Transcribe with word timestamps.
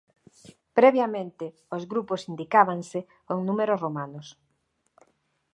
Previamente 0.77 1.45
os 1.75 1.83
grupos 1.91 2.21
indicábanse 2.31 2.99
con 3.27 3.37
números 3.47 3.81
romanos. 3.85 4.27